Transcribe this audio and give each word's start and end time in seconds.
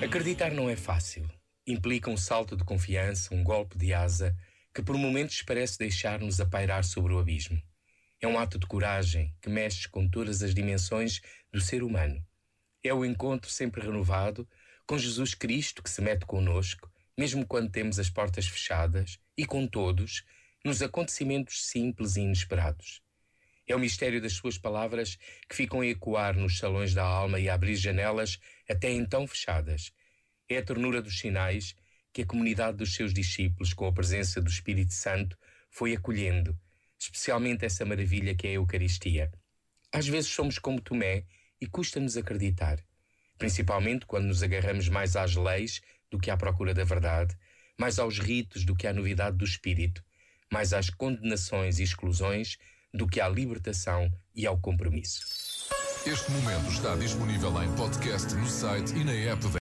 Acreditar 0.00 0.52
não 0.52 0.70
é 0.70 0.76
fácil. 0.76 1.28
Implica 1.66 2.08
um 2.08 2.16
salto 2.16 2.56
de 2.56 2.62
confiança, 2.62 3.34
um 3.34 3.42
golpe 3.42 3.76
de 3.76 3.92
asa, 3.92 4.32
que 4.72 4.80
por 4.80 4.96
momentos 4.96 5.42
parece 5.42 5.76
deixar-nos 5.76 6.40
a 6.40 6.46
pairar 6.46 6.84
sobre 6.84 7.12
o 7.12 7.18
abismo. 7.18 7.60
É 8.20 8.28
um 8.28 8.38
ato 8.38 8.60
de 8.60 8.66
coragem 8.66 9.34
que 9.42 9.50
mexe 9.50 9.88
com 9.88 10.08
todas 10.08 10.40
as 10.40 10.54
dimensões 10.54 11.20
do 11.52 11.60
ser 11.60 11.82
humano. 11.82 12.24
É 12.82 12.94
o 12.94 13.04
encontro 13.04 13.50
sempre 13.50 13.82
renovado 13.82 14.48
com 14.86 14.96
Jesus 14.96 15.34
Cristo 15.34 15.82
que 15.82 15.90
se 15.90 16.00
mete 16.00 16.24
conosco, 16.24 16.88
mesmo 17.18 17.44
quando 17.44 17.68
temos 17.68 17.98
as 17.98 18.08
portas 18.08 18.46
fechadas, 18.46 19.18
e 19.36 19.44
com 19.44 19.66
todos, 19.66 20.24
nos 20.64 20.80
acontecimentos 20.80 21.66
simples 21.66 22.16
e 22.16 22.20
inesperados. 22.20 23.02
É 23.68 23.76
o 23.76 23.78
mistério 23.78 24.20
das 24.20 24.32
suas 24.32 24.56
palavras 24.56 25.18
que 25.46 25.54
ficam 25.54 25.82
a 25.82 25.86
ecoar 25.86 26.34
nos 26.34 26.56
salões 26.56 26.94
da 26.94 27.04
alma 27.04 27.38
e 27.38 27.50
a 27.50 27.54
abrir 27.54 27.76
janelas 27.76 28.38
até 28.68 28.90
então 28.90 29.26
fechadas. 29.26 29.92
É 30.48 30.56
a 30.56 30.62
ternura 30.62 31.02
dos 31.02 31.18
sinais 31.18 31.76
que 32.10 32.22
a 32.22 32.26
comunidade 32.26 32.78
dos 32.78 32.94
seus 32.94 33.12
discípulos, 33.12 33.74
com 33.74 33.86
a 33.86 33.92
presença 33.92 34.40
do 34.40 34.48
Espírito 34.48 34.94
Santo, 34.94 35.36
foi 35.70 35.94
acolhendo, 35.94 36.58
especialmente 36.98 37.66
essa 37.66 37.84
maravilha 37.84 38.34
que 38.34 38.46
é 38.46 38.50
a 38.50 38.54
Eucaristia. 38.54 39.30
Às 39.92 40.08
vezes 40.08 40.30
somos 40.30 40.58
como 40.58 40.80
Tomé 40.80 41.26
e 41.60 41.66
custa-nos 41.66 42.16
acreditar, 42.16 42.82
principalmente 43.36 44.06
quando 44.06 44.28
nos 44.28 44.42
agarramos 44.42 44.88
mais 44.88 45.14
às 45.14 45.36
leis 45.36 45.82
do 46.10 46.18
que 46.18 46.30
à 46.30 46.38
procura 46.38 46.72
da 46.72 46.84
verdade, 46.84 47.36
mais 47.78 47.98
aos 47.98 48.18
ritos 48.18 48.64
do 48.64 48.74
que 48.74 48.86
à 48.86 48.94
novidade 48.94 49.36
do 49.36 49.44
Espírito, 49.44 50.02
mais 50.50 50.72
às 50.72 50.88
condenações 50.88 51.78
e 51.78 51.82
exclusões 51.82 52.56
do 52.92 53.06
que 53.06 53.20
à 53.20 53.28
libertação 53.28 54.10
e 54.34 54.46
ao 54.46 54.58
compromisso. 54.58 55.20
Este 56.06 56.30
momento 56.30 56.70
está 56.70 56.96
disponível 56.96 57.50
em 57.62 57.70
podcast 57.74 58.34
no 58.34 58.46
site 58.46 58.94
e 58.94 59.04
na 59.04 59.12
app 59.12 59.46